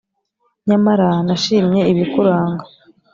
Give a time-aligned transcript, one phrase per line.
[0.67, 2.63] Nyamara nashimye ibikuranga